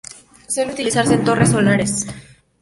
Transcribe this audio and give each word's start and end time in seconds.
Suele 0.49 0.71
utilizarse 0.73 1.13
en 1.13 1.23
torres 1.23 1.49
solares. 1.51 2.07